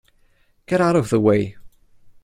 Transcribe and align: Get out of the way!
Get 0.65 0.81
out 0.81 0.95
of 0.95 1.11
the 1.11 1.19
way! 1.19 1.57